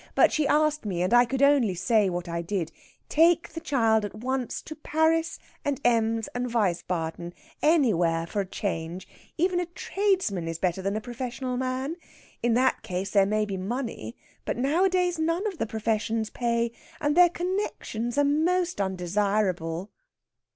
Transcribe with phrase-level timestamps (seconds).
[0.15, 2.71] But she asked me, and I could only say what I did:
[3.07, 9.07] 'Take the child at once to Paris and Ems and Wiesbaden anywhere for a change.
[9.37, 11.97] Even a tradesman is better than a professional man.
[12.41, 14.15] In that case there may be money.
[14.43, 16.71] But nowadays none of the professions pay.
[16.99, 19.91] And their connexions are most undesirable.'"